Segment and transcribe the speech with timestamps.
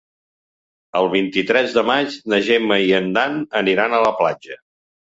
[0.99, 4.63] El vint-i-tres de maig na Gemma i en Dan aniran a la platja.